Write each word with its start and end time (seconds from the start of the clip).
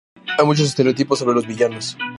Hay 0.39 0.45
muchos 0.47 0.65
estereotipos 0.65 1.19
sobre 1.19 1.35
los 1.35 1.45
villanos. 1.45 1.95